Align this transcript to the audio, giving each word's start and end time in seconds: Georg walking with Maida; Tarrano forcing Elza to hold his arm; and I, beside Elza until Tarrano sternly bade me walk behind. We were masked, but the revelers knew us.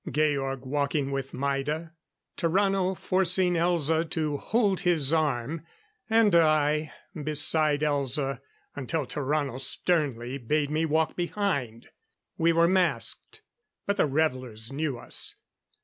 Georg 0.09 0.65
walking 0.65 1.11
with 1.11 1.31
Maida; 1.31 1.93
Tarrano 2.35 2.97
forcing 2.97 3.53
Elza 3.53 4.03
to 4.09 4.37
hold 4.37 4.79
his 4.79 5.13
arm; 5.13 5.63
and 6.09 6.35
I, 6.35 6.91
beside 7.13 7.81
Elza 7.81 8.41
until 8.75 9.05
Tarrano 9.05 9.59
sternly 9.59 10.39
bade 10.39 10.71
me 10.71 10.85
walk 10.87 11.15
behind. 11.15 11.89
We 12.35 12.51
were 12.51 12.67
masked, 12.67 13.43
but 13.85 13.97
the 13.97 14.07
revelers 14.07 14.71
knew 14.73 14.97
us. 14.97 15.35